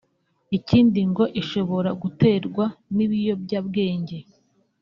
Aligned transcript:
Ikindi 0.57 0.99
ngo 1.09 1.23
ishobora 1.41 1.89
guterwa 2.01 2.65
n’ibiyobyabwenge 2.95 4.17